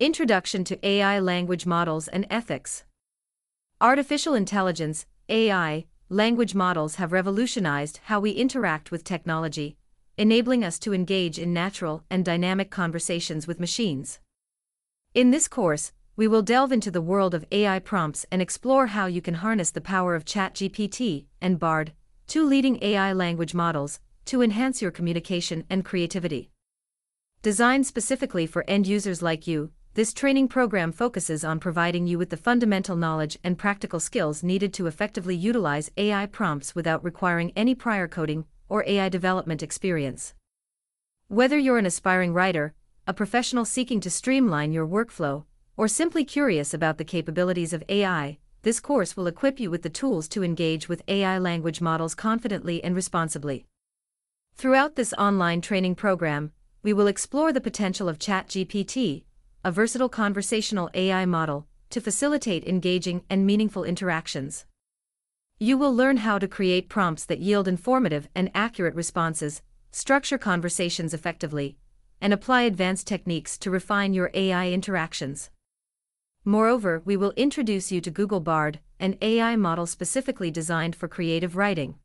[0.00, 2.84] Introduction to AI Language Models and Ethics.
[3.82, 9.76] Artificial intelligence, AI, language models have revolutionized how we interact with technology,
[10.16, 14.20] enabling us to engage in natural and dynamic conversations with machines.
[15.12, 19.04] In this course, we will delve into the world of AI prompts and explore how
[19.04, 21.92] you can harness the power of ChatGPT and Bard,
[22.26, 26.48] two leading AI language models, to enhance your communication and creativity.
[27.42, 32.30] Designed specifically for end users like you, this training program focuses on providing you with
[32.30, 37.74] the fundamental knowledge and practical skills needed to effectively utilize AI prompts without requiring any
[37.74, 40.34] prior coding or AI development experience.
[41.26, 42.72] Whether you're an aspiring writer,
[43.08, 45.44] a professional seeking to streamline your workflow,
[45.76, 49.90] or simply curious about the capabilities of AI, this course will equip you with the
[49.90, 53.66] tools to engage with AI language models confidently and responsibly.
[54.54, 56.52] Throughout this online training program,
[56.84, 59.24] we will explore the potential of ChatGPT,
[59.64, 64.64] a versatile conversational AI model, to facilitate engaging and meaningful interactions.
[65.58, 71.12] You will learn how to create prompts that yield informative and accurate responses, structure conversations
[71.12, 71.76] effectively,
[72.20, 75.50] and apply advanced techniques to refine your AI interactions.
[76.44, 81.56] Moreover, we will introduce you to Google Bard, an AI model specifically designed for creative
[81.56, 81.96] writing.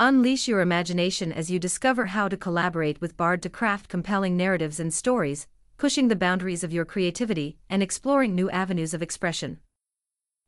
[0.00, 4.80] Unleash your imagination as you discover how to collaborate with Bard to craft compelling narratives
[4.80, 5.46] and stories,
[5.76, 9.58] pushing the boundaries of your creativity and exploring new avenues of expression.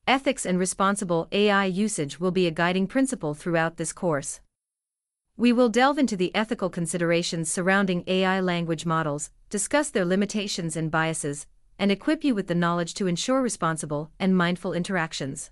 [0.07, 4.41] Ethics and responsible AI usage will be a guiding principle throughout this course.
[5.37, 10.91] We will delve into the ethical considerations surrounding AI language models, discuss their limitations and
[10.91, 11.47] biases,
[11.79, 15.51] and equip you with the knowledge to ensure responsible and mindful interactions.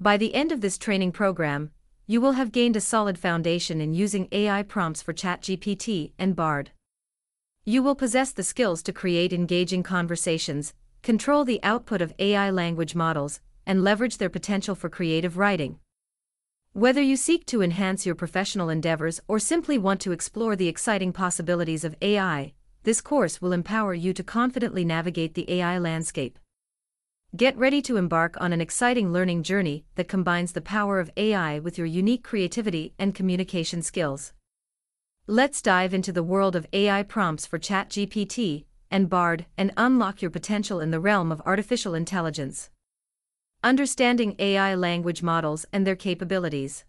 [0.00, 1.70] By the end of this training program,
[2.06, 6.70] you will have gained a solid foundation in using AI prompts for ChatGPT and Bard.
[7.66, 10.72] You will possess the skills to create engaging conversations,
[11.02, 15.78] control the output of AI language models, and leverage their potential for creative writing.
[16.72, 21.12] Whether you seek to enhance your professional endeavors or simply want to explore the exciting
[21.12, 26.38] possibilities of AI, this course will empower you to confidently navigate the AI landscape.
[27.36, 31.58] Get ready to embark on an exciting learning journey that combines the power of AI
[31.58, 34.32] with your unique creativity and communication skills.
[35.26, 40.30] Let's dive into the world of AI prompts for ChatGPT and Bard and unlock your
[40.30, 42.70] potential in the realm of artificial intelligence.
[43.62, 46.84] Understanding AI language models and their capabilities.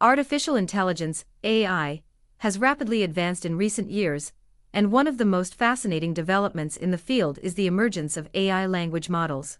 [0.00, 2.02] Artificial intelligence, AI,
[2.38, 4.32] has rapidly advanced in recent years,
[4.72, 8.64] and one of the most fascinating developments in the field is the emergence of AI
[8.66, 9.58] language models.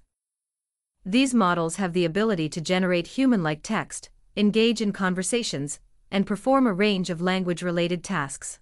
[1.05, 6.67] These models have the ability to generate human like text, engage in conversations, and perform
[6.67, 8.59] a range of language related tasks.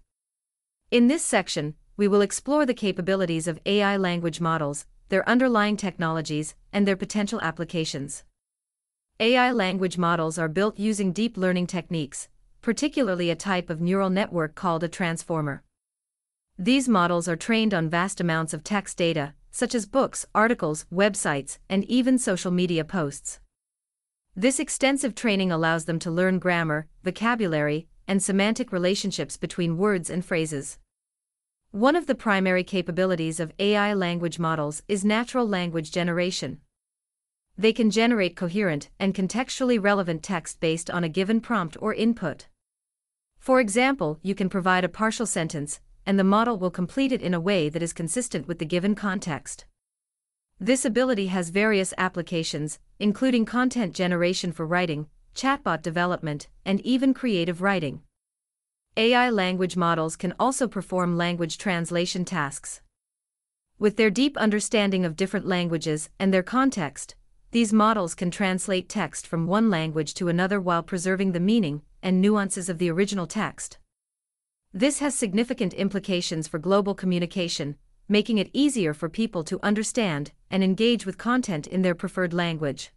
[0.91, 6.54] In this section, we will explore the capabilities of AI language models, their underlying technologies,
[6.72, 8.25] and their potential applications.
[9.20, 12.28] AI language models are built using deep learning techniques,
[12.62, 15.62] particularly a type of neural network called a transformer.
[16.56, 21.58] These models are trained on vast amounts of text data, such as books, articles, websites,
[21.69, 23.41] and even social media posts.
[24.37, 30.25] This extensive training allows them to learn grammar, vocabulary, and semantic relationships between words and
[30.25, 30.78] phrases.
[31.72, 36.61] One of the primary capabilities of AI language models is natural language generation.
[37.59, 42.47] They can generate coherent and contextually relevant text based on a given prompt or input.
[43.41, 47.34] For example, you can provide a partial sentence, and the model will complete it in
[47.34, 49.67] a way that is consistent with the given context.
[50.60, 57.62] This ability has various applications, including content generation for writing, chatbot development, and even creative
[57.62, 58.02] writing.
[58.96, 62.80] AI language models can also perform language translation tasks.
[63.78, 67.14] With their deep understanding of different languages and their context,
[67.52, 72.20] these models can translate text from one language to another while preserving the meaning and
[72.20, 73.78] nuances of the original text.
[74.75, 77.76] This has significant implications for global communication,
[78.08, 82.90] making it easier for people to understand and engage with content in their preferred language.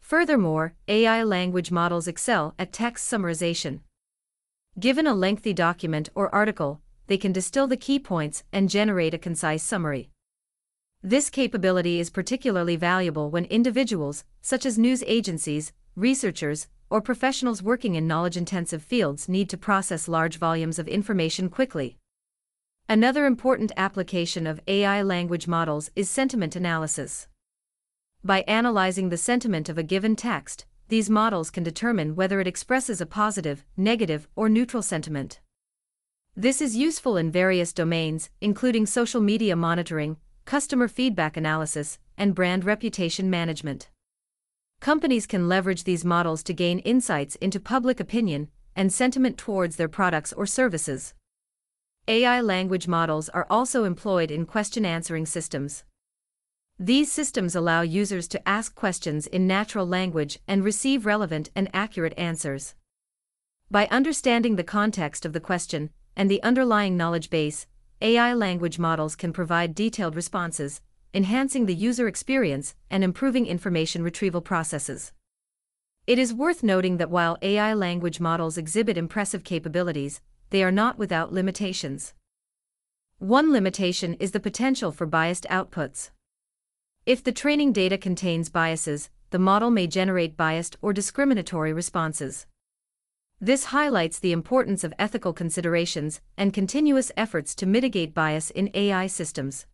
[0.00, 3.80] Furthermore, AI language models excel at text summarization.
[4.78, 9.18] Given a lengthy document or article, they can distill the key points and generate a
[9.18, 10.10] concise summary.
[11.02, 17.94] This capability is particularly valuable when individuals, such as news agencies, researchers, or professionals working
[17.94, 21.98] in knowledge intensive fields need to process large volumes of information quickly.
[22.86, 27.28] Another important application of AI language models is sentiment analysis.
[28.22, 33.00] By analyzing the sentiment of a given text, these models can determine whether it expresses
[33.00, 35.40] a positive, negative, or neutral sentiment.
[36.36, 42.66] This is useful in various domains, including social media monitoring, customer feedback analysis, and brand
[42.66, 43.88] reputation management.
[44.80, 49.88] Companies can leverage these models to gain insights into public opinion and sentiment towards their
[49.88, 51.14] products or services.
[52.06, 55.84] AI language models are also employed in question answering systems.
[56.78, 62.12] These systems allow users to ask questions in natural language and receive relevant and accurate
[62.18, 62.74] answers.
[63.70, 67.66] By understanding the context of the question and the underlying knowledge base,
[68.02, 70.82] AI language models can provide detailed responses,
[71.14, 75.12] enhancing the user experience and improving information retrieval processes.
[76.06, 80.98] It is worth noting that while AI language models exhibit impressive capabilities, they are not
[80.98, 82.14] without limitations.
[83.18, 86.10] One limitation is the potential for biased outputs.
[87.06, 92.46] If the training data contains biases, the model may generate biased or discriminatory responses.
[93.40, 99.06] This highlights the importance of ethical considerations and continuous efforts to mitigate bias in AI
[99.06, 99.66] systems.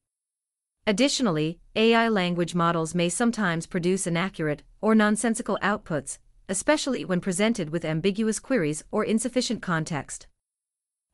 [0.87, 6.19] Additionally, AI language models may sometimes produce inaccurate or nonsensical outputs,
[6.49, 10.27] especially when presented with ambiguous queries or insufficient context.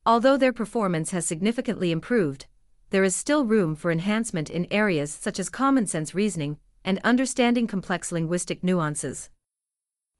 [0.06, 2.46] Although their performance has significantly improved,
[2.90, 7.66] there is still room for enhancement in areas such as common sense reasoning and understanding
[7.66, 9.30] complex linguistic nuances.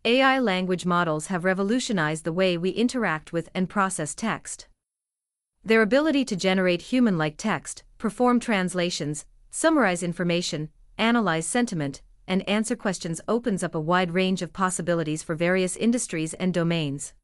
[0.04, 4.66] AI language models have revolutionized the way we interact with and process text.
[5.64, 10.68] Their ability to generate human like text, perform translations, summarize information,
[10.98, 16.34] analyze sentiment, and answer questions opens up a wide range of possibilities for various industries
[16.34, 17.14] and domains.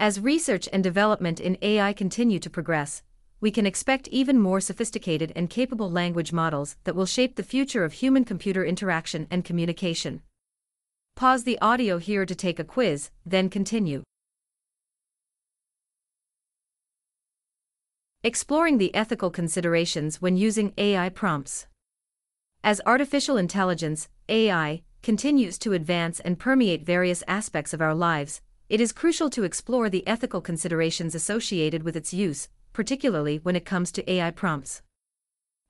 [0.00, 3.02] As research and development in AI continue to progress,
[3.40, 7.82] we can expect even more sophisticated and capable language models that will shape the future
[7.82, 10.22] of human computer interaction and communication.
[11.16, 14.04] Pause the audio here to take a quiz, then continue.
[18.22, 21.66] Exploring the ethical considerations when using AI prompts.
[22.62, 28.80] As artificial intelligence, AI, continues to advance and permeate various aspects of our lives, it
[28.80, 33.90] is crucial to explore the ethical considerations associated with its use, particularly when it comes
[33.90, 34.82] to AI prompts.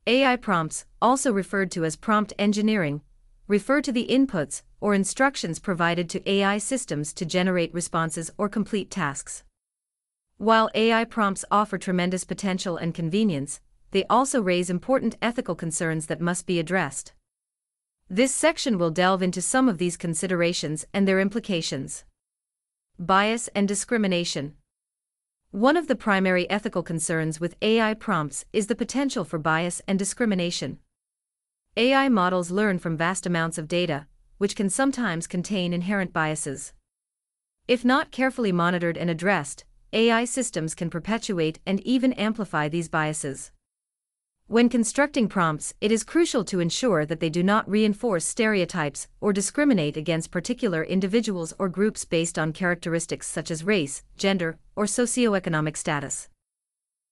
[0.06, 3.02] AI prompts, also referred to as prompt engineering,
[3.46, 8.90] refer to the inputs or instructions provided to AI systems to generate responses or complete
[8.90, 9.44] tasks.
[10.36, 13.60] While AI prompts offer tremendous potential and convenience,
[13.90, 17.12] they also raise important ethical concerns that must be addressed.
[18.10, 22.04] This section will delve into some of these considerations and their implications.
[23.00, 24.54] Bias and discrimination.
[25.52, 29.96] One of the primary ethical concerns with AI prompts is the potential for bias and
[29.96, 30.80] discrimination.
[31.76, 34.08] AI models learn from vast amounts of data,
[34.38, 36.72] which can sometimes contain inherent biases.
[37.68, 43.52] If not carefully monitored and addressed, AI systems can perpetuate and even amplify these biases.
[44.50, 49.30] When constructing prompts, it is crucial to ensure that they do not reinforce stereotypes or
[49.30, 55.76] discriminate against particular individuals or groups based on characteristics such as race, gender, or socioeconomic
[55.76, 56.30] status.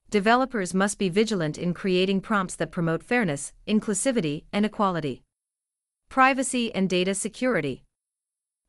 [0.09, 5.23] Developers must be vigilant in creating prompts that promote fairness, inclusivity, and equality.
[6.09, 7.85] Privacy and data security.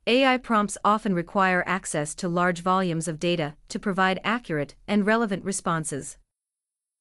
[0.07, 5.45] AI prompts often require access to large volumes of data to provide accurate and relevant
[5.45, 6.17] responses.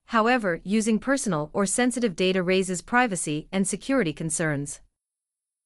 [0.06, 4.80] However, using personal or sensitive data raises privacy and security concerns.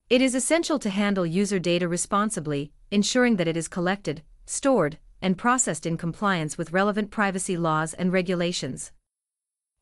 [0.09, 5.37] It is essential to handle user data responsibly, ensuring that it is collected, stored, and
[5.37, 8.93] processed in compliance with relevant privacy laws and regulations.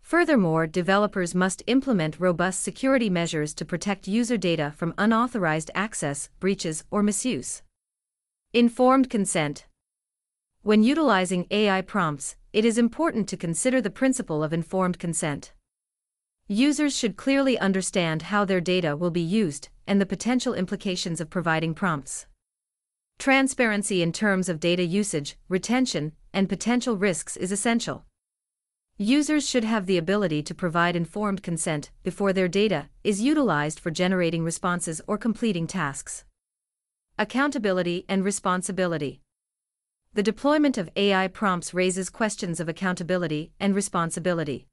[0.01, 6.83] Furthermore, developers must implement robust security measures to protect user data from unauthorized access, breaches,
[6.91, 7.63] or misuse.
[8.53, 9.67] Informed consent.
[10.63, 15.53] When utilizing AI prompts, it is important to consider the principle of informed consent.
[16.47, 21.29] Users should clearly understand how their data will be used and the potential implications of
[21.29, 22.27] providing prompts.
[23.19, 28.07] Transparency in terms of data usage, retention, and potential risks is essential.
[28.97, 33.91] Users should have the ability to provide informed consent before their data is utilized for
[33.91, 36.25] generating responses or completing tasks.
[37.19, 39.21] Accountability and responsibility
[40.15, 44.67] the deployment of AI prompts raises questions of accountability and responsibility.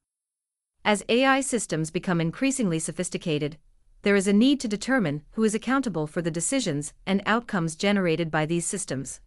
[0.84, 3.58] As AI systems become increasingly sophisticated,
[4.04, 8.30] there is a need to determine who is accountable for the decisions and outcomes generated
[8.30, 9.20] by these systems.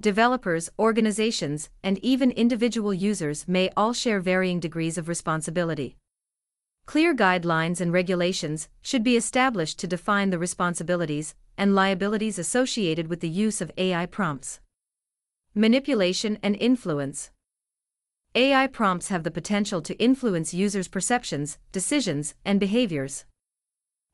[0.00, 5.96] Developers, organizations, and even individual users may all share varying degrees of responsibility.
[6.86, 13.20] Clear guidelines and regulations should be established to define the responsibilities and liabilities associated with
[13.20, 14.60] the use of AI prompts.
[15.54, 17.32] Manipulation and influence.
[18.36, 23.24] AI prompts have the potential to influence users' perceptions, decisions, and behaviors.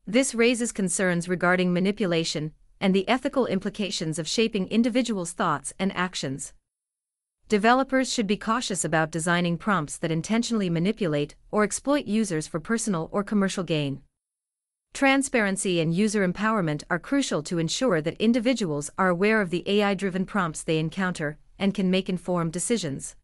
[0.07, 6.55] This raises concerns regarding manipulation and the ethical implications of shaping individuals' thoughts and actions.
[7.51, 13.11] Developers should be cautious about designing prompts that intentionally manipulate or exploit users for personal
[13.13, 14.01] or commercial gain.
[14.97, 19.93] Transparency and user empowerment are crucial to ensure that individuals are aware of the AI
[19.93, 23.15] driven prompts they encounter and can make informed decisions.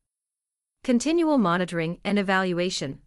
[0.85, 2.99] Continual monitoring and evaluation.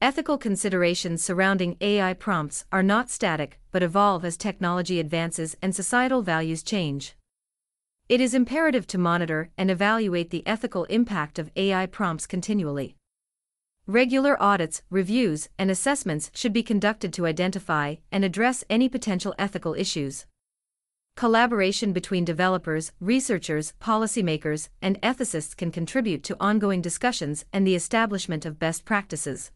[0.00, 6.22] Ethical considerations surrounding AI prompts are not static but evolve as technology advances and societal
[6.22, 7.14] values change.
[8.08, 12.96] It is imperative to monitor and evaluate the ethical impact of AI prompts continually.
[13.88, 19.74] Regular audits, reviews, and assessments should be conducted to identify and address any potential ethical
[19.74, 20.26] issues.
[21.14, 28.44] Collaboration between developers, researchers, policymakers, and ethicists can contribute to ongoing discussions and the establishment
[28.44, 29.52] of best practices.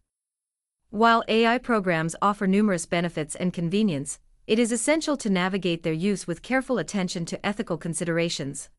[0.91, 6.29] While AI programs offer numerous benefits and convenience, it is essential to navigate their use
[6.29, 8.71] with careful attention to ethical considerations.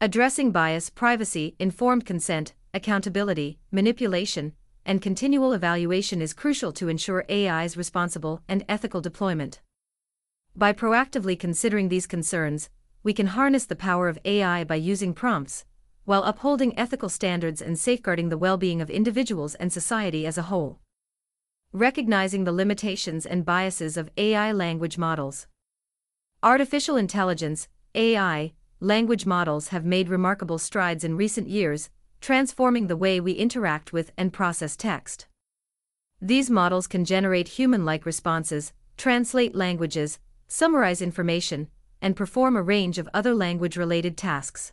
[0.00, 4.52] Addressing bias, privacy, informed consent, accountability, manipulation,
[4.84, 9.60] and continual evaluation is crucial to ensure AI's responsible and ethical deployment.
[10.54, 12.70] By proactively considering these concerns,
[13.02, 15.64] we can harness the power of AI by using prompts,
[16.04, 20.48] while upholding ethical standards and safeguarding the well being of individuals and society as a
[20.50, 20.78] whole.
[21.72, 25.46] Recognizing the limitations and biases of AI language models.
[26.42, 31.90] Artificial intelligence, AI, language models have made remarkable strides in recent years,
[32.20, 35.26] transforming the way we interact with and process text.
[36.20, 40.18] These models can generate human like responses, translate languages,
[40.48, 41.68] summarize information,
[42.00, 44.72] and perform a range of other language related tasks.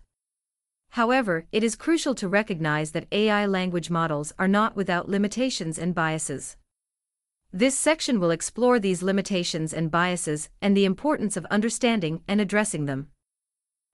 [0.91, 5.95] However, it is crucial to recognize that AI language models are not without limitations and
[5.95, 6.55] biases.
[7.51, 12.85] This section will explore these limitations and biases and the importance of understanding and addressing
[12.85, 13.09] them.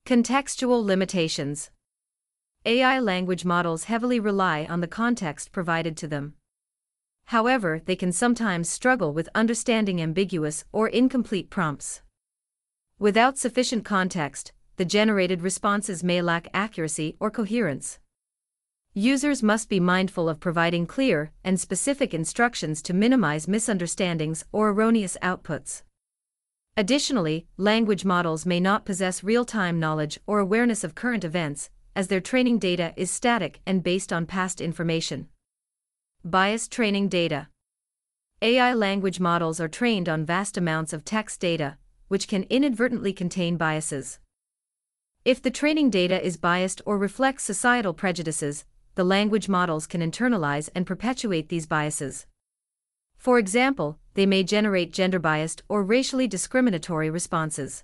[0.06, 1.72] Contextual limitations
[2.65, 6.33] AI language models heavily rely on the context provided to them.
[7.25, 12.01] However, they can sometimes struggle with understanding ambiguous or incomplete prompts.
[12.97, 17.99] Without sufficient context, the generated responses may lack accuracy or coherence.
[18.93, 25.15] Users must be mindful of providing clear and specific instructions to minimize misunderstandings or erroneous
[25.21, 25.83] outputs.
[26.75, 32.08] Additionally, language models may not possess real time knowledge or awareness of current events, as
[32.08, 35.27] their training data is static and based on past information.
[36.24, 37.48] Biased training data.
[38.41, 41.77] AI language models are trained on vast amounts of text data,
[42.08, 44.19] which can inadvertently contain biases.
[45.25, 48.65] If the training data is biased or reflects societal prejudices,
[48.96, 52.25] the language models can internalize and perpetuate these biases.
[53.17, 57.84] For example, they may generate gender biased or racially discriminatory responses.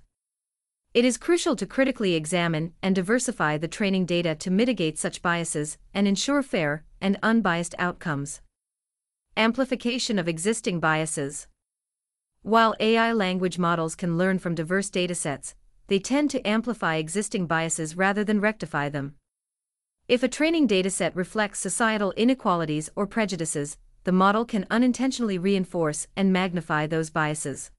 [0.95, 5.77] It is crucial to critically examine and diversify the training data to mitigate such biases
[5.93, 8.39] and ensure fair, and unbiased outcomes.
[9.35, 11.47] Amplification of existing biases.
[12.43, 15.53] While AI language models can learn from diverse datasets,
[15.87, 19.15] they tend to amplify existing biases rather than rectify them.
[20.07, 23.75] If a training dataset reflects societal inequalities or prejudices,
[24.05, 27.69] the model can unintentionally reinforce and magnify those biases.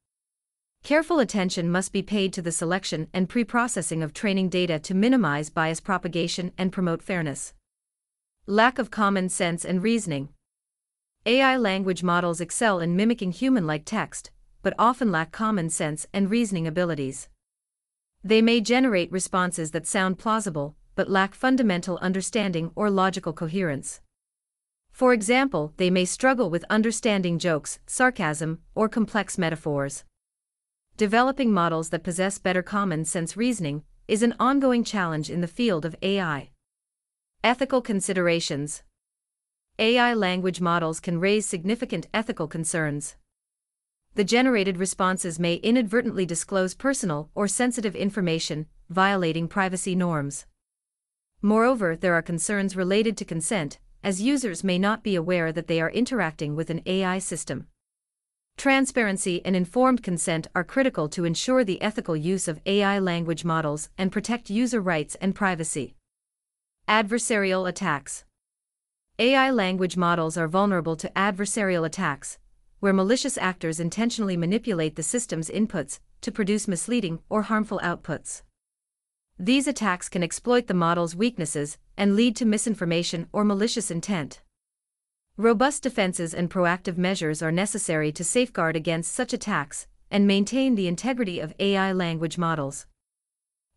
[0.86, 5.50] Careful attention must be paid to the selection and pre-processing of training data to minimize
[5.50, 7.54] bias propagation and promote fairness.
[8.46, 10.28] Lack of common sense and reasoning.
[11.26, 14.30] AI language models excel in mimicking human like text,
[14.62, 17.28] but often lack common sense and reasoning abilities.
[18.22, 24.02] They may generate responses that sound plausible, but lack fundamental understanding or logical coherence.
[24.92, 30.04] For example, they may struggle with understanding jokes, sarcasm, or complex metaphors.
[30.96, 35.84] Developing models that possess better common sense reasoning is an ongoing challenge in the field
[35.84, 36.48] of AI.
[37.44, 38.82] Ethical considerations
[39.78, 43.16] AI language models can raise significant ethical concerns.
[44.14, 50.46] The generated responses may inadvertently disclose personal or sensitive information, violating privacy norms.
[51.42, 55.78] Moreover, there are concerns related to consent, as users may not be aware that they
[55.78, 57.66] are interacting with an AI system.
[58.56, 63.90] Transparency and informed consent are critical to ensure the ethical use of AI language models
[63.98, 65.94] and protect user rights and privacy.
[66.88, 68.24] Adversarial attacks.
[69.18, 72.38] AI language models are vulnerable to adversarial attacks,
[72.80, 78.42] where malicious actors intentionally manipulate the system's inputs to produce misleading or harmful outputs.
[79.38, 84.40] These attacks can exploit the model's weaknesses and lead to misinformation or malicious intent.
[85.38, 90.88] Robust defenses and proactive measures are necessary to safeguard against such attacks and maintain the
[90.88, 92.86] integrity of AI language models.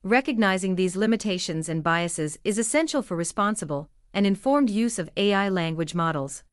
[0.01, 5.93] Recognizing these limitations and biases is essential for responsible and informed use of AI language
[5.93, 6.45] models.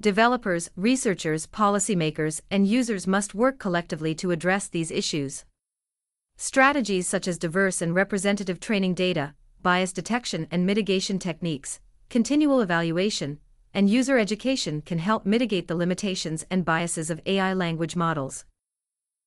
[0.00, 5.44] Developers, researchers, policymakers, and users must work collectively to address these issues.
[6.36, 13.40] Strategies such as diverse and representative training data, bias detection and mitigation techniques, continual evaluation,
[13.74, 18.44] and user education can help mitigate the limitations and biases of AI language models.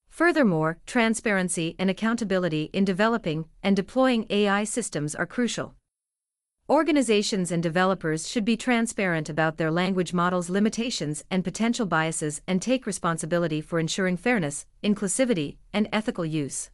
[0.10, 5.76] Furthermore, transparency and accountability in developing and deploying AI systems are crucial.
[6.68, 12.60] Organizations and developers should be transparent about their language models' limitations and potential biases and
[12.62, 16.72] take responsibility for ensuring fairness, inclusivity, and ethical use.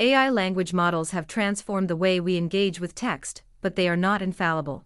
[0.00, 4.22] AI language models have transformed the way we engage with text, but they are not
[4.22, 4.84] infallible.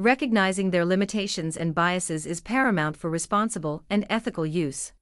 [0.00, 4.92] Recognizing their limitations and biases is paramount for responsible and ethical use.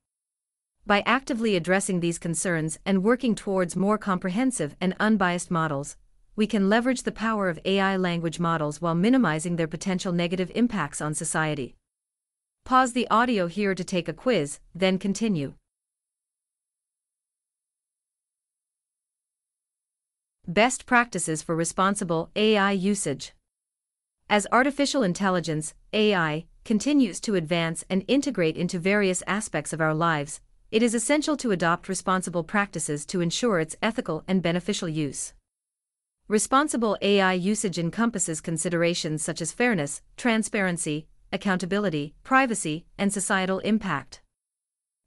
[0.86, 5.98] By actively addressing these concerns and working towards more comprehensive and unbiased models,
[6.34, 11.02] we can leverage the power of AI language models while minimizing their potential negative impacts
[11.02, 11.76] on society.
[12.64, 15.52] Pause the audio here to take a quiz, then continue.
[20.48, 23.35] Best practices for responsible AI usage.
[24.28, 30.40] As artificial intelligence, AI, continues to advance and integrate into various aspects of our lives,
[30.72, 35.32] it is essential to adopt responsible practices to ensure its ethical and beneficial use.
[36.26, 44.22] Responsible AI usage encompasses considerations such as fairness, transparency, accountability, privacy, and societal impact.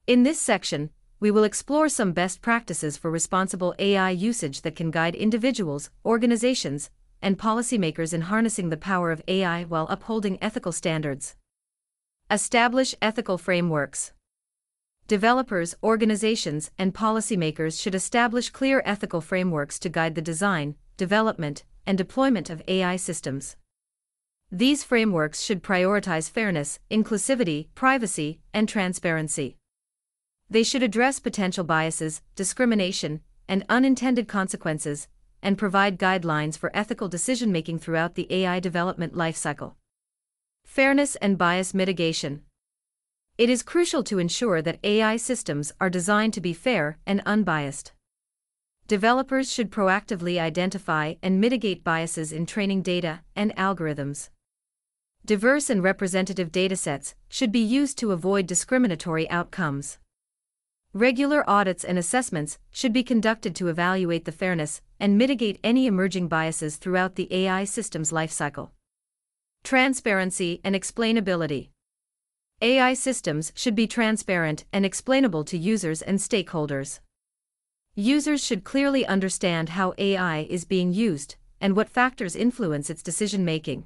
[0.08, 4.92] In this section, we will explore some best practices for responsible AI usage that can
[4.92, 6.90] guide individuals, organizations,
[7.22, 11.36] and policymakers in harnessing the power of AI while upholding ethical standards.
[12.32, 14.14] Establish ethical frameworks.
[15.08, 21.98] Developers, organizations, and policymakers should establish clear ethical frameworks to guide the design, development, and
[21.98, 23.56] deployment of AI systems.
[24.52, 29.58] These frameworks should prioritize fairness, inclusivity, privacy, and transparency.
[30.50, 35.08] They should address potential biases, discrimination, and unintended consequences,
[35.42, 39.74] and provide guidelines for ethical decision making throughout the AI development lifecycle.
[40.66, 42.44] Fairness and bias mitigation.
[43.38, 47.94] It is crucial to ensure that AI systems are designed to be fair and unbiased.
[48.88, 54.30] Developers should proactively identify and mitigate biases in training data and algorithms.
[55.26, 60.00] Diverse and representative datasets should be used to avoid discriminatory outcomes.
[60.92, 66.28] Regular audits and assessments should be conducted to evaluate the fairness and mitigate any emerging
[66.28, 68.70] biases throughout the AI system's lifecycle.
[69.64, 71.70] Transparency and explainability.
[72.62, 77.00] AI systems should be transparent and explainable to users and stakeholders.
[77.96, 83.44] Users should clearly understand how AI is being used and what factors influence its decision
[83.46, 83.86] making.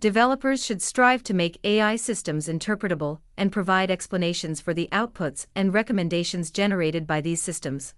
[0.00, 5.74] Developers should strive to make AI systems interpretable and provide explanations for the outputs and
[5.74, 7.94] recommendations generated by these systems.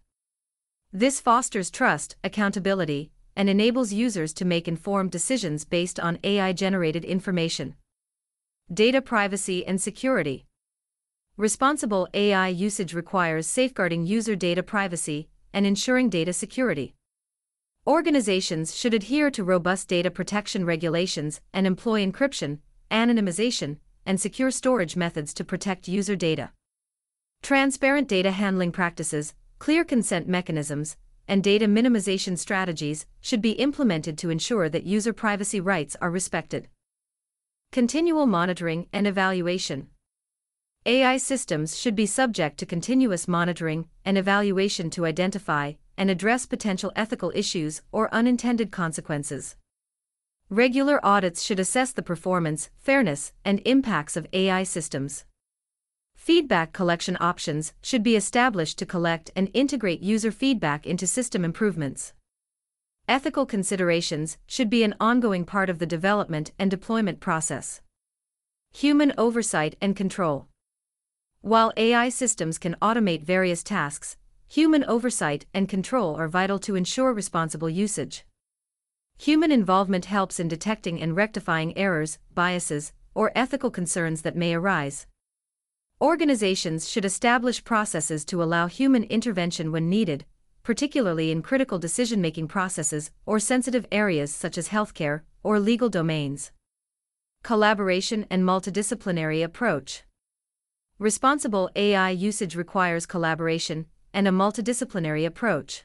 [0.92, 7.04] This fosters trust, accountability, and enables users to make informed decisions based on AI generated
[7.04, 7.76] information.
[8.74, 10.46] Data privacy and security.
[11.36, 16.96] Responsible AI usage requires safeguarding user data privacy and ensuring data security.
[17.86, 22.58] Organizations should adhere to robust data protection regulations and employ encryption,
[22.90, 26.50] anonymization, and secure storage methods to protect user data.
[27.42, 30.96] Transparent data handling practices, clear consent mechanisms,
[31.28, 36.66] and data minimization strategies should be implemented to ensure that user privacy rights are respected.
[37.70, 39.86] Continual monitoring and evaluation.
[40.86, 46.90] AI systems should be subject to continuous monitoring and evaluation to identify and address potential
[46.96, 49.56] ethical issues or unintended consequences.
[50.48, 55.26] Regular audits should assess the performance, fairness, and impacts of AI systems.
[56.20, 62.12] Feedback collection options should be established to collect and integrate user feedback into system improvements.
[63.08, 67.80] Ethical considerations should be an ongoing part of the development and deployment process.
[68.70, 70.46] Human oversight and control.
[71.40, 77.14] While AI systems can automate various tasks, Human oversight and control are vital to ensure
[77.14, 78.26] responsible usage.
[79.16, 85.06] Human involvement helps in detecting and rectifying errors, biases, or ethical concerns that may arise.
[86.02, 90.24] Organizations should establish processes to allow human intervention when needed,
[90.62, 96.52] particularly in critical decision making processes or sensitive areas such as healthcare or legal domains.
[97.42, 100.04] Collaboration and multidisciplinary approach.
[100.98, 103.84] Responsible AI usage requires collaboration
[104.14, 105.84] and a multidisciplinary approach.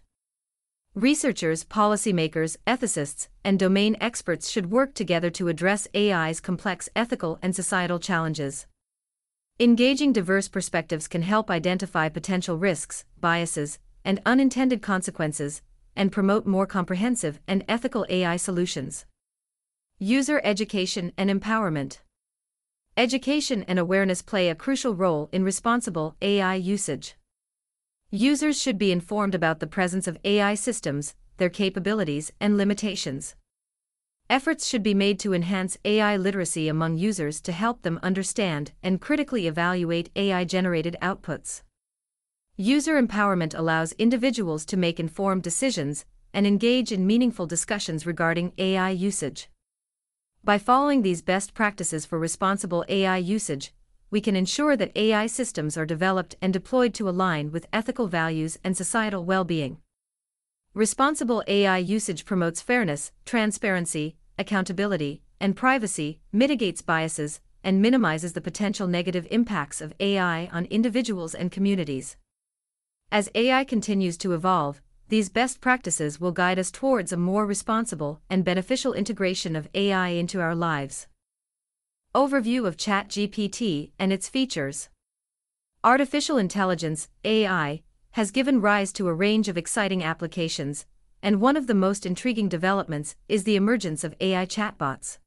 [0.94, 7.54] Researchers, policymakers, ethicists, and domain experts should work together to address AI's complex ethical and
[7.54, 8.66] societal challenges.
[9.58, 15.62] Engaging diverse perspectives can help identify potential risks, biases, and unintended consequences,
[15.96, 19.06] and promote more comprehensive and ethical AI solutions.
[19.98, 22.00] User education and empowerment.
[22.98, 27.16] Education and awareness play a crucial role in responsible AI usage.
[28.12, 33.36] Users should be informed about the presence of AI systems, their capabilities, and limitations.
[34.28, 39.00] Efforts should be made to enhance AI literacy among users to help them understand and
[39.00, 41.62] critically evaluate AI generated outputs.
[42.58, 48.90] User empowerment allows individuals to make informed decisions and engage in meaningful discussions regarding AI
[48.90, 49.48] usage.
[50.44, 53.76] By following these best practices for responsible AI usage,
[54.10, 58.58] we can ensure that AI systems are developed and deployed to align with ethical values
[58.64, 59.78] and societal well being.
[60.76, 68.86] Responsible AI usage promotes fairness, transparency, accountability, and privacy, mitigates biases, and minimizes the potential
[68.86, 72.18] negative impacts of AI on individuals and communities.
[73.10, 78.20] As AI continues to evolve, these best practices will guide us towards a more responsible
[78.30, 81.08] and beneficial integration of AI into our lives.
[82.14, 84.90] Overview of ChatGPT and its features.
[85.86, 87.82] Artificial intelligence, AI,
[88.16, 90.86] has given rise to a range of exciting applications,
[91.22, 95.18] and one of the most intriguing developments is the emergence of AI chatbots.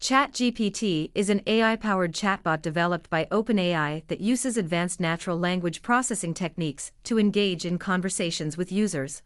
[0.00, 6.34] ChatGPT is an AI powered chatbot developed by OpenAI that uses advanced natural language processing
[6.34, 9.22] techniques to engage in conversations with users.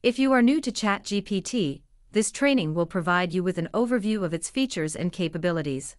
[0.00, 4.32] If you are new to ChatGPT, this training will provide you with an overview of
[4.32, 5.96] its features and capabilities.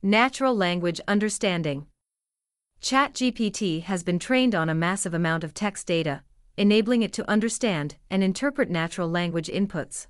[0.00, 1.88] Natural Language Understanding
[2.82, 6.22] ChatGPT has been trained on a massive amount of text data,
[6.56, 10.08] enabling it to understand and interpret natural language inputs.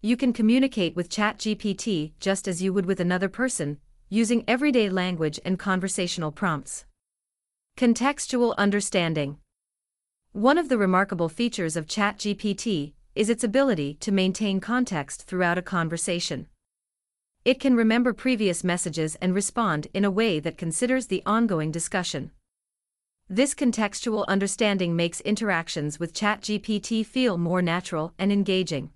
[0.00, 5.40] You can communicate with ChatGPT just as you would with another person, using everyday language
[5.44, 6.84] and conversational prompts.
[7.76, 9.38] Contextual understanding.
[10.30, 15.62] One of the remarkable features of ChatGPT is its ability to maintain context throughout a
[15.62, 16.46] conversation.
[17.44, 22.30] It can remember previous messages and respond in a way that considers the ongoing discussion.
[23.28, 28.90] This contextual understanding makes interactions with ChatGPT feel more natural and engaging.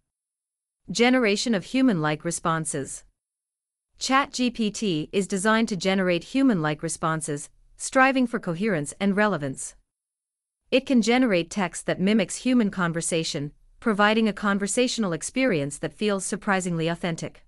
[0.88, 3.02] Generation of human like responses.
[3.98, 9.74] ChatGPT is designed to generate human like responses, striving for coherence and relevance.
[10.70, 16.87] It can generate text that mimics human conversation, providing a conversational experience that feels surprisingly
[16.87, 17.45] authentic.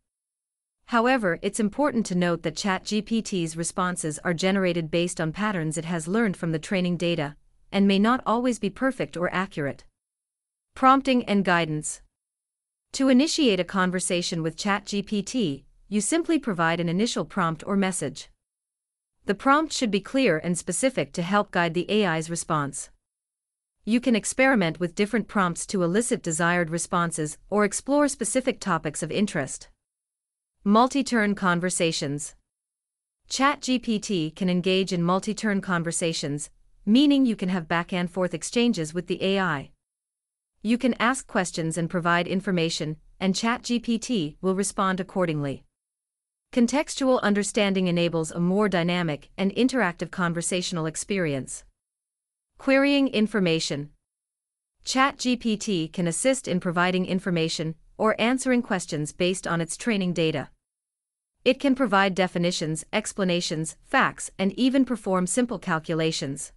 [0.88, 6.08] However, it's important to note that ChatGPT's responses are generated based on patterns it has
[6.08, 7.36] learned from the training data,
[7.70, 9.84] and may not always be perfect or accurate.
[10.74, 12.00] Prompting and guidance.
[12.92, 18.30] To initiate a conversation with ChatGPT, you simply provide an initial prompt or message.
[19.26, 22.88] The prompt should be clear and specific to help guide the AI's response.
[23.84, 29.12] You can experiment with different prompts to elicit desired responses or explore specific topics of
[29.12, 29.68] interest.
[30.68, 32.34] Multi turn conversations.
[33.30, 36.50] ChatGPT can engage in multi turn conversations,
[36.84, 39.70] meaning you can have back and forth exchanges with the AI.
[40.60, 45.64] You can ask questions and provide information, and ChatGPT will respond accordingly.
[46.52, 51.64] Contextual understanding enables a more dynamic and interactive conversational experience.
[52.58, 53.88] Querying information.
[54.84, 60.50] ChatGPT can assist in providing information or answering questions based on its training data.
[61.44, 66.52] It can provide definitions, explanations, facts, and even perform simple calculations.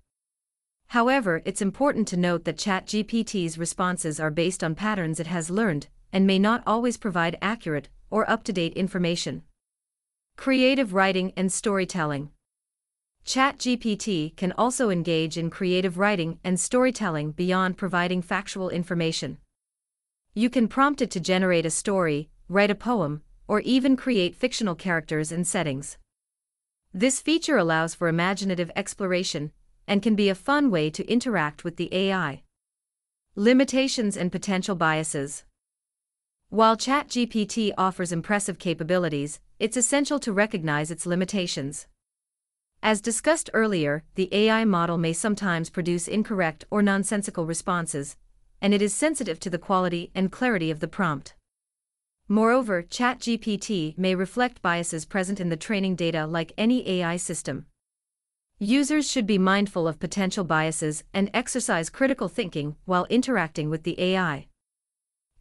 [0.87, 5.87] However, it's important to note that ChatGPT's responses are based on patterns it has learned
[6.11, 9.43] and may not always provide accurate or up to date information.
[10.35, 12.31] Creative writing and storytelling.
[13.25, 19.37] ChatGPT can also engage in creative writing and storytelling beyond providing factual information.
[20.33, 24.75] You can prompt it to generate a story, write a poem, or even create fictional
[24.75, 25.97] characters and settings.
[26.93, 29.51] This feature allows for imaginative exploration
[29.87, 32.43] and can be a fun way to interact with the AI.
[33.35, 35.45] Limitations and potential biases.
[36.49, 41.87] While ChatGPT offers impressive capabilities, it's essential to recognize its limitations.
[42.83, 48.17] As discussed earlier, the AI model may sometimes produce incorrect or nonsensical responses,
[48.61, 51.35] and it is sensitive to the quality and clarity of the prompt.
[52.31, 57.65] Moreover, ChatGPT may reflect biases present in the training data like any AI system.
[58.57, 63.99] Users should be mindful of potential biases and exercise critical thinking while interacting with the
[63.99, 64.47] AI.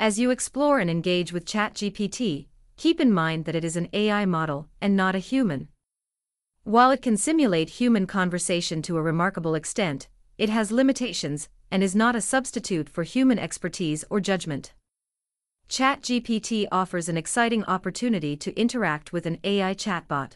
[0.00, 4.24] As you explore and engage with ChatGPT, keep in mind that it is an AI
[4.26, 5.68] model and not a human.
[6.64, 11.94] While it can simulate human conversation to a remarkable extent, it has limitations and is
[11.94, 14.72] not a substitute for human expertise or judgment.
[15.70, 20.32] ChatGPT offers an exciting opportunity to interact with an AI chatbot.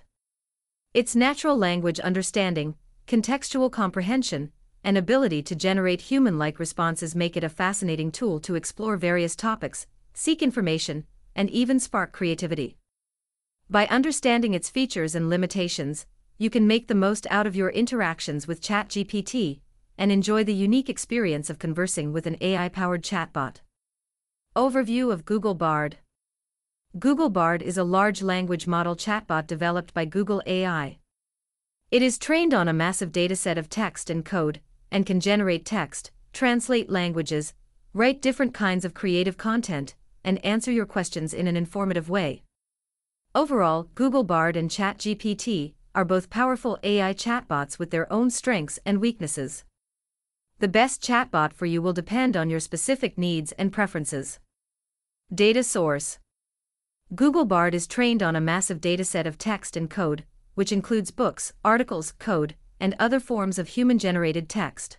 [0.95, 2.77] Its natural language understanding,
[3.09, 4.53] contextual comprehension,
[4.85, 9.35] and ability to generate human like responses make it a fascinating tool to explore various
[9.35, 12.77] topics, seek information, and even spark creativity.
[13.69, 16.07] By understanding its features and limitations,
[16.39, 19.63] you can make the most out of your interactions with ChatGPT
[19.99, 23.57] and enjoy the unique experience of conversing with an AI powered chatbot.
[24.57, 25.97] Overview of Google Bard
[26.97, 30.99] Google Bard is a large language model chatbot developed by Google AI.
[31.91, 34.61] It is trained on a massive dataset of text and code,
[34.93, 37.53] and can generate text, translate languages,
[37.93, 42.45] write different kinds of creative content, and answer your questions in an informative way.
[43.35, 49.01] Overall, Google Bard and ChatGPT are both powerful AI chatbots with their own strengths and
[49.01, 49.65] weaknesses.
[50.61, 54.39] The best chatbot for you will depend on your specific needs and preferences.
[55.33, 56.19] Data source
[57.15, 61.53] Google Bard is trained on a massive dataset of text and code, which includes books,
[61.65, 64.99] articles, code, and other forms of human generated text.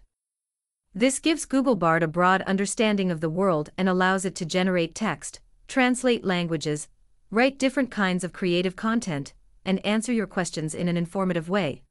[0.94, 4.96] This gives Google Bard a broad understanding of the world and allows it to generate
[4.96, 6.88] text, translate languages,
[7.30, 9.34] write different kinds of creative content,
[9.64, 11.84] and answer your questions in an informative way.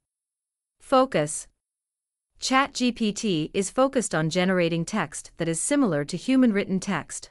[0.81, 1.47] Focus
[2.41, 7.31] ChatGPT is focused on generating text that is similar to human written text.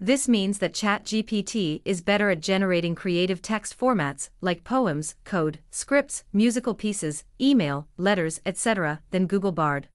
[0.00, 6.22] This means that ChatGPT is better at generating creative text formats like poems, code, scripts,
[6.32, 9.02] musical pieces, email, letters, etc.
[9.10, 9.88] than Google Bard.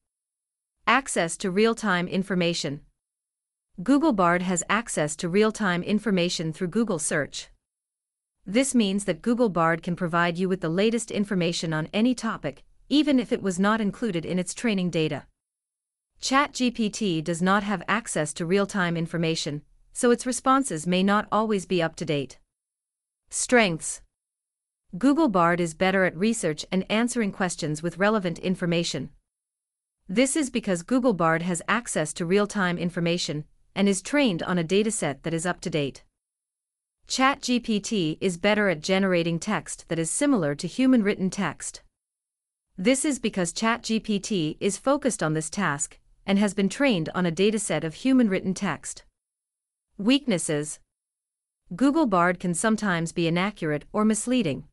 [0.86, 2.82] Access to real-time information.
[3.82, 7.48] Google Bard has access to real-time information through Google Search.
[8.46, 12.66] This means that Google Bard can provide you with the latest information on any topic,
[12.90, 15.28] even if it was not included in its training data.
[16.22, 19.62] ChatGPT does not have access to real-time information,
[19.94, 22.40] so its responses may not always be up to date.
[23.30, 24.02] Strengths
[24.98, 29.10] Google Bard is better at research and answering questions with relevant information.
[30.08, 34.60] This is because Google Bard has access to real time information and is trained on
[34.60, 36.04] a dataset that is up to date.
[37.08, 41.82] ChatGPT is better at generating text that is similar to human written text.
[42.78, 47.32] This is because ChatGPT is focused on this task and has been trained on a
[47.32, 49.04] dataset of human written text.
[50.00, 50.80] Weaknesses
[51.76, 54.64] Google Bard can sometimes be inaccurate or misleading.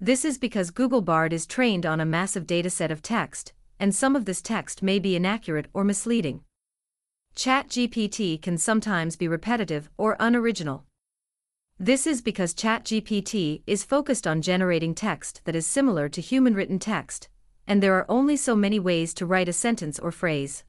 [0.00, 4.16] This is because Google Bard is trained on a massive dataset of text, and some
[4.16, 6.40] of this text may be inaccurate or misleading.
[7.36, 10.86] ChatGPT can sometimes be repetitive or unoriginal.
[11.78, 16.78] This is because ChatGPT is focused on generating text that is similar to human written
[16.78, 17.28] text,
[17.66, 20.64] and there are only so many ways to write a sentence or phrase.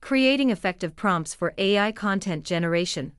[0.00, 3.12] Creating effective prompts for AI content generation.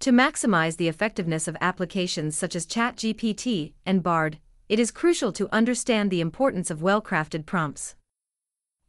[0.00, 5.54] To maximize the effectiveness of applications such as ChatGPT and Bard, it is crucial to
[5.54, 7.94] understand the importance of well crafted prompts.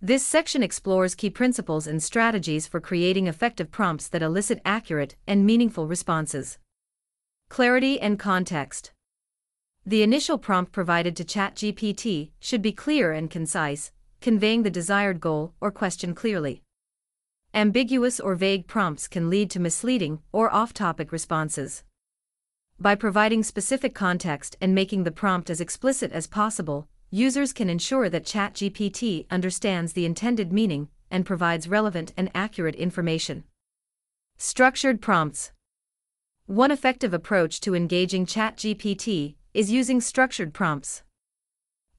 [0.02, 5.46] This section explores key principles and strategies for creating effective prompts that elicit accurate and
[5.46, 6.58] meaningful responses.
[7.48, 8.92] Clarity and context.
[9.86, 15.54] The initial prompt provided to ChatGPT should be clear and concise, conveying the desired goal
[15.62, 16.64] or question clearly.
[17.56, 21.84] Ambiguous or vague prompts can lead to misleading or off topic responses.
[22.80, 28.10] By providing specific context and making the prompt as explicit as possible, users can ensure
[28.10, 33.44] that ChatGPT understands the intended meaning and provides relevant and accurate information.
[34.36, 35.52] Structured prompts.
[36.48, 41.04] One effective approach to engaging ChatGPT is using structured prompts.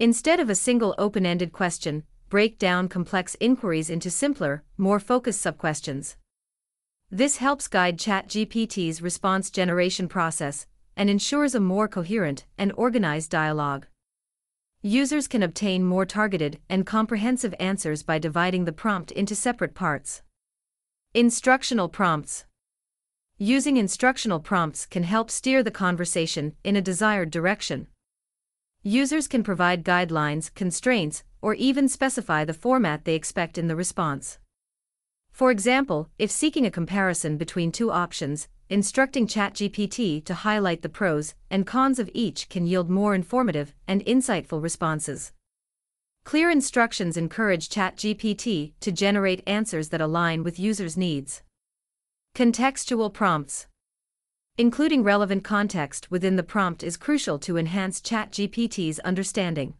[0.00, 2.02] Instead of a single open ended question,
[2.34, 6.16] break down complex inquiries into simpler, more focused subquestions.
[7.08, 10.66] This helps guide ChatGPT's response generation process
[10.96, 13.86] and ensures a more coherent and organized dialogue.
[14.82, 20.22] Users can obtain more targeted and comprehensive answers by dividing the prompt into separate parts.
[21.14, 22.46] Instructional prompts.
[23.38, 27.86] Using instructional prompts can help steer the conversation in a desired direction.
[28.82, 34.38] Users can provide guidelines, constraints, or even specify the format they expect in the response.
[35.30, 41.34] For example, if seeking a comparison between two options, instructing ChatGPT to highlight the pros
[41.50, 45.32] and cons of each can yield more informative and insightful responses.
[46.24, 51.42] Clear instructions encourage ChatGPT to generate answers that align with users' needs.
[52.34, 53.66] Contextual prompts.
[54.56, 59.74] Including relevant context within the prompt is crucial to enhance ChatGPT's understanding.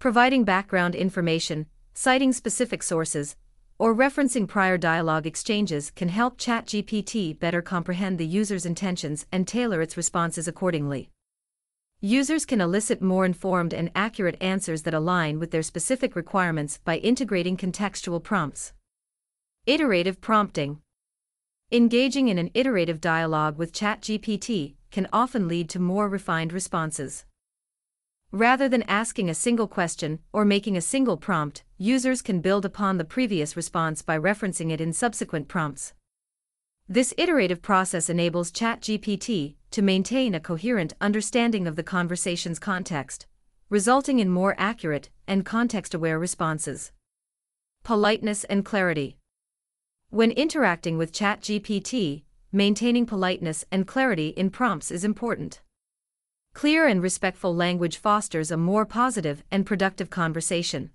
[0.00, 3.34] Providing background information, citing specific sources,
[3.80, 9.82] or referencing prior dialogue exchanges can help ChatGPT better comprehend the user's intentions and tailor
[9.82, 11.10] its responses accordingly.
[12.00, 16.98] Users can elicit more informed and accurate answers that align with their specific requirements by
[16.98, 18.72] integrating contextual prompts.
[19.66, 20.80] Iterative prompting.
[21.72, 27.24] Engaging in an iterative dialogue with ChatGPT can often lead to more refined responses.
[28.32, 32.98] Rather than asking a single question or making a single prompt, users can build upon
[32.98, 35.94] the previous response by referencing it in subsequent prompts.
[36.86, 43.26] This iterative process enables ChatGPT to maintain a coherent understanding of the conversation's context,
[43.70, 46.92] resulting in more accurate and context aware responses.
[47.82, 49.16] Politeness and clarity.
[50.10, 55.60] When interacting with ChatGPT, maintaining politeness and clarity in prompts is important.
[56.58, 60.90] Clear and respectful language fosters a more positive and productive conversation.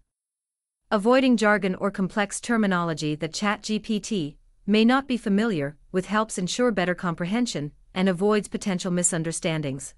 [0.92, 4.36] Avoiding jargon or complex terminology that ChatGPT
[4.68, 9.94] may not be familiar with helps ensure better comprehension and avoids potential misunderstandings.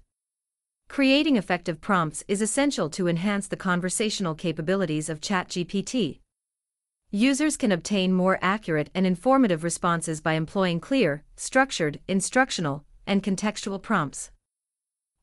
[0.88, 6.20] Creating effective prompts is essential to enhance the conversational capabilities of ChatGPT.
[7.10, 13.82] Users can obtain more accurate and informative responses by employing clear, structured, instructional, and contextual
[13.82, 14.30] prompts.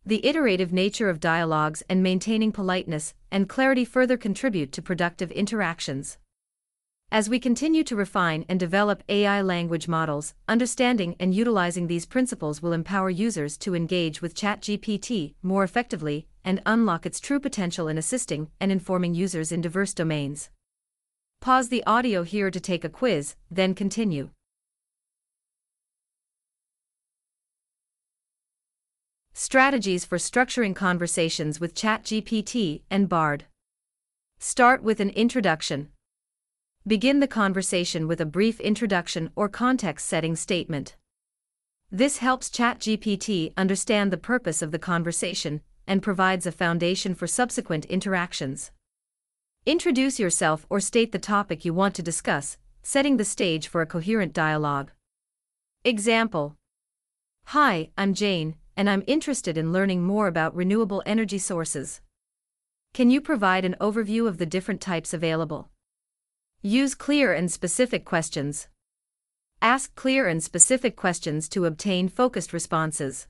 [0.06, 6.18] The iterative nature of dialogues and maintaining politeness and clarity further contribute to productive interactions.
[7.10, 12.62] As we continue to refine and develop AI language models, understanding and utilizing these principles
[12.62, 17.98] will empower users to engage with ChatGPT more effectively and unlock its true potential in
[17.98, 20.50] assisting and informing users in diverse domains.
[21.40, 24.32] Pause the audio here to take a quiz, then continue.
[29.36, 33.46] Strategies for structuring conversations with ChatGPT and Bard.
[34.38, 35.90] Start with an introduction.
[36.86, 40.96] Begin the conversation with a brief introduction or context setting statement.
[41.92, 47.86] This helps ChatGPT understand the purpose of the conversation and provides a foundation for subsequent
[47.86, 48.72] interactions.
[49.66, 53.88] Introduce yourself or state the topic you want to discuss, setting the stage for a
[53.88, 54.92] coherent dialogue.
[55.84, 56.56] Example
[57.48, 62.02] Hi, I'm Jane, and I'm interested in learning more about renewable energy sources.
[62.94, 65.70] Can you provide an overview of the different types available?
[66.62, 68.68] Use clear and specific questions.
[69.62, 73.28] Ask clear and specific questions to obtain focused responses.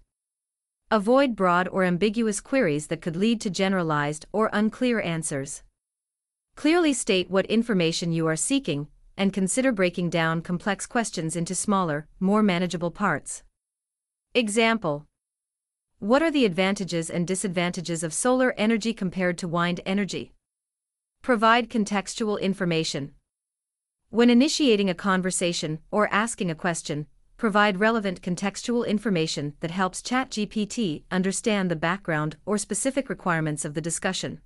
[0.92, 5.64] Avoid broad or ambiguous queries that could lead to generalized or unclear answers.
[6.56, 12.08] Clearly state what information you are seeking, and consider breaking down complex questions into smaller,
[12.20, 13.44] more manageable parts.
[14.36, 15.06] Example
[16.04, 20.34] What are the advantages and disadvantages of solar energy compared to wind energy?
[21.22, 23.14] Provide contextual information.
[24.10, 31.04] When initiating a conversation or asking a question, provide relevant contextual information that helps ChatGPT
[31.10, 34.42] understand the background or specific requirements of the discussion.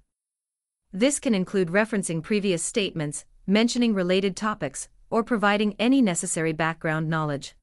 [0.94, 7.56] This can include referencing previous statements, mentioning related topics, or providing any necessary background knowledge.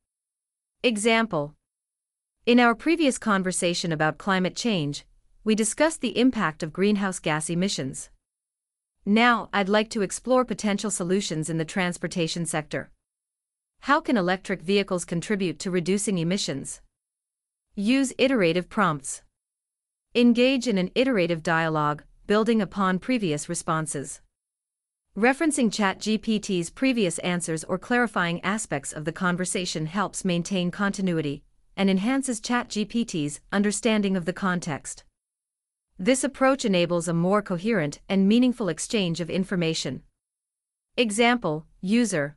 [0.83, 1.55] Example
[2.47, 5.07] In our previous conversation about climate change,
[5.45, 8.11] we discussed the impact of greenhouse gas emissions.
[9.07, 12.91] Now, I'd like to explore potential solutions in the transportation sector.
[13.81, 16.83] How can electric vehicles contribute to reducing emissions?
[17.77, 19.23] Use iterative prompts.
[20.15, 24.21] Engage in an iterative dialogue, building upon previous responses.
[25.17, 31.43] Referencing ChatGPT's previous answers or clarifying aspects of the conversation helps maintain continuity
[31.77, 35.05] and enhances ChatGPT's understanding of the context.
[35.99, 40.03] This approach enables a more coherent and meaningful exchange of information.
[40.97, 42.37] Example User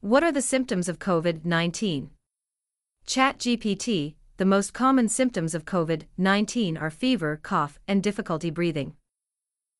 [0.00, 2.10] What are the symptoms of COVID 19?
[3.06, 8.94] ChatGPT The most common symptoms of COVID 19 are fever, cough, and difficulty breathing.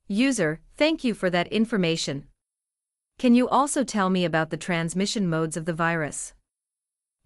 [0.09, 2.27] User Thank you for that information.
[3.19, 6.35] Can you also tell me about the transmission modes of the virus?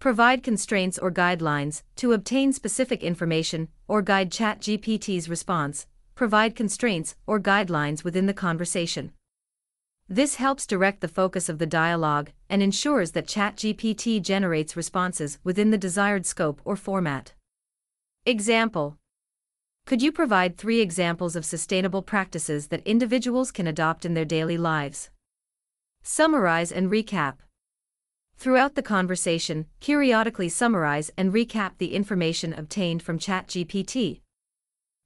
[0.00, 7.40] Provide constraints or guidelines to obtain specific information or guide ChatGPT's response, provide constraints or
[7.40, 9.12] guidelines within the conversation.
[10.08, 15.72] This helps direct the focus of the dialogue and ensures that ChatGPT generates responses within
[15.72, 17.34] the desired scope or format.
[18.24, 18.98] Example
[19.84, 24.56] Could you provide three examples of sustainable practices that individuals can adopt in their daily
[24.56, 25.10] lives?
[26.04, 27.38] Summarize and recap.
[28.38, 34.20] Throughout the conversation, periodically summarize and recap the information obtained from ChatGPT.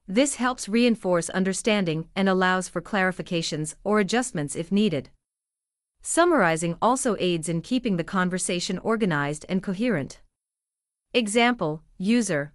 [0.06, 5.08] This helps reinforce understanding and allows for clarifications or adjustments if needed.
[6.02, 10.20] Summarizing also aids in keeping the conversation organized and coherent.
[11.14, 12.52] Example User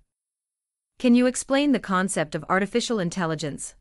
[0.99, 3.73] Can you explain the concept of artificial intelligence?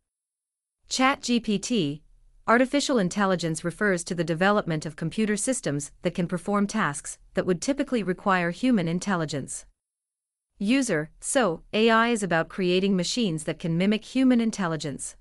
[0.88, 2.00] ChatGPT
[2.48, 7.60] Artificial intelligence refers to the development of computer systems that can perform tasks that would
[7.60, 9.66] typically require human intelligence.
[10.56, 15.16] User, so, AI is about creating machines that can mimic human intelligence.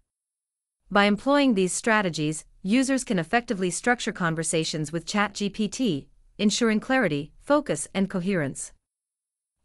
[0.92, 6.06] By employing these strategies, users can effectively structure conversations with ChatGPT,
[6.38, 8.72] ensuring clarity, focus, and coherence.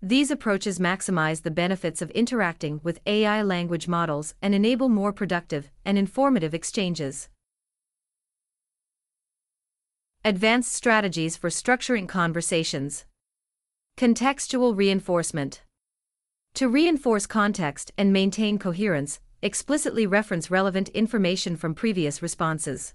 [0.01, 5.71] These approaches maximize the benefits of interacting with AI language models and enable more productive
[5.85, 7.29] and informative exchanges.
[10.23, 13.07] Advanced strategies for structuring conversations.
[13.97, 15.63] Contextual reinforcement.
[16.57, 22.93] To reinforce context and maintain coherence, explicitly reference relevant information from previous responses.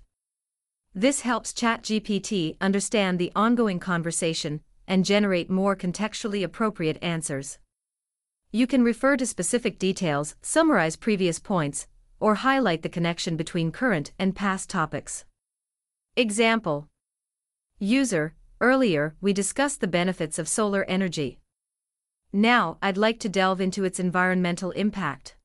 [0.94, 7.58] This helps ChatGPT understand the ongoing conversation and generate more contextually appropriate answers.
[8.52, 11.88] You can refer to specific details, summarize previous points,
[12.20, 15.26] or highlight the connection between current and past topics.
[16.16, 16.88] Example
[17.80, 21.40] User Earlier, we discussed the benefits of solar energy.
[22.32, 25.36] Now, I'd like to delve into its environmental impact.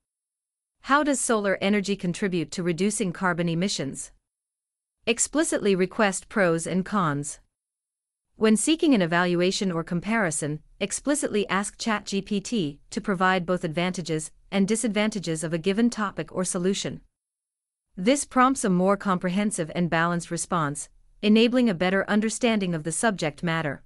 [0.82, 4.12] How does solar energy contribute to reducing carbon emissions?
[5.06, 7.40] Explicitly request pros and cons.
[8.36, 15.42] When seeking an evaluation or comparison, explicitly ask ChatGPT to provide both advantages and disadvantages
[15.42, 17.00] of a given topic or solution.
[17.96, 20.88] This prompts a more comprehensive and balanced response,
[21.22, 23.82] enabling a better understanding of the subject matter.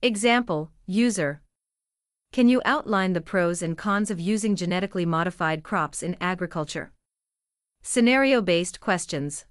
[0.00, 1.42] Example User
[2.32, 6.92] Can you outline the pros and cons of using genetically modified crops in agriculture?
[7.82, 9.44] Scenario based questions.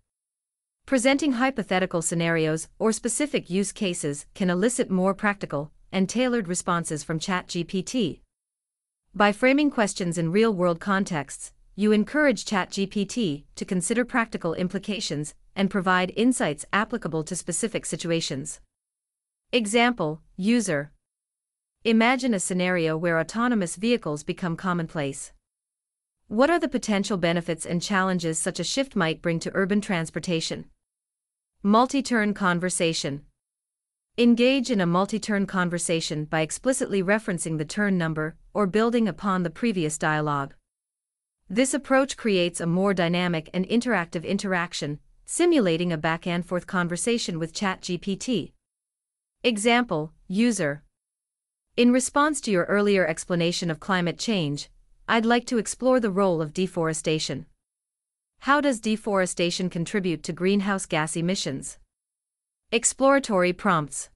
[0.88, 7.20] Presenting hypothetical scenarios or specific use cases can elicit more practical and tailored responses from
[7.20, 8.22] ChatGPT.
[9.14, 15.72] By framing questions in real world contexts, you encourage ChatGPT to consider practical implications and
[15.72, 18.62] provide insights applicable to specific situations.
[19.52, 20.92] Example User
[21.84, 25.32] Imagine a scenario where autonomous vehicles become commonplace.
[26.28, 30.66] What are the potential benefits and challenges such a shift might bring to urban transportation?
[31.64, 33.24] Multi turn conversation.
[34.16, 39.42] Engage in a multi turn conversation by explicitly referencing the turn number or building upon
[39.42, 40.54] the previous dialogue.
[41.50, 45.00] This approach creates a more dynamic and interactive interaction,
[45.30, 48.54] simulating a back and forth conversation with ChatGPT.
[49.44, 50.84] Example User
[51.76, 54.70] In response to your earlier explanation of climate change,
[55.06, 57.46] I'd like to explore the role of deforestation.
[58.40, 61.78] How does deforestation contribute to greenhouse gas emissions?
[62.72, 64.10] Exploratory prompts.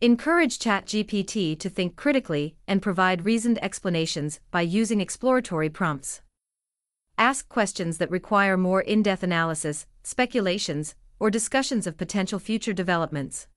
[0.00, 6.20] Encourage ChatGPT to think critically and provide reasoned explanations by using exploratory prompts.
[7.18, 13.48] Ask questions that require more in depth analysis, speculations, or discussions of potential future developments.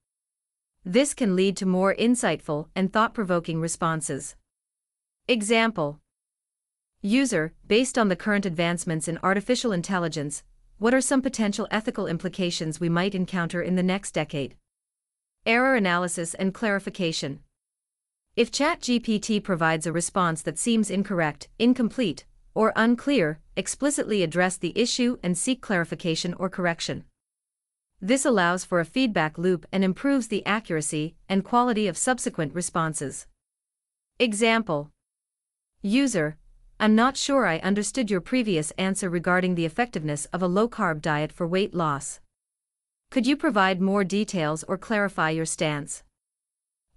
[0.86, 4.36] This can lead to more insightful and thought provoking responses.
[5.28, 6.00] Example
[7.02, 10.44] User, based on the current advancements in artificial intelligence,
[10.78, 14.56] what are some potential ethical implications we might encounter in the next decade?
[15.46, 17.42] Error analysis and clarification.
[18.38, 25.18] If ChatGPT provides a response that seems incorrect, incomplete, or unclear, explicitly address the issue
[25.22, 27.04] and seek clarification or correction.
[28.02, 33.28] This allows for a feedback loop and improves the accuracy and quality of subsequent responses.
[34.18, 34.90] Example
[35.82, 36.38] User,
[36.80, 41.02] I'm not sure I understood your previous answer regarding the effectiveness of a low carb
[41.02, 42.22] diet for weight loss.
[43.12, 46.04] Could you provide more details or clarify your stance?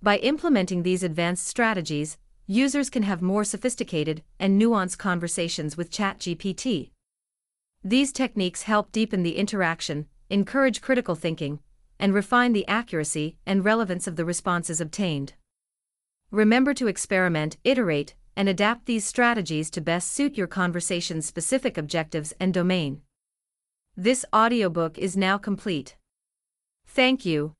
[0.01, 2.19] By implementing these advanced strategies,
[2.53, 6.91] users can have more sophisticated and nuanced conversations with ChatGPT.
[7.83, 11.61] These techniques help deepen the interaction, encourage critical thinking,
[11.99, 15.33] and refine the accuracy and relevance of the responses obtained.
[16.31, 22.35] Remember to experiment, iterate, and adapt these strategies to best suit your conversation's specific objectives
[22.39, 23.01] and domain.
[23.97, 25.97] This audiobook is now complete.
[26.87, 27.55] Thank you.